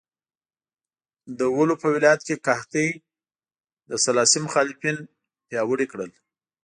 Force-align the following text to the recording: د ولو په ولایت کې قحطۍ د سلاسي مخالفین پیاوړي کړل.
د 1.37 1.39
ولو 1.55 1.75
په 1.81 1.87
ولایت 1.95 2.21
کې 2.27 2.35
قحطۍ 2.45 2.89
د 3.89 3.91
سلاسي 4.05 4.39
مخالفین 4.45 4.97
پیاوړي 5.47 5.85
کړل. 5.91 6.11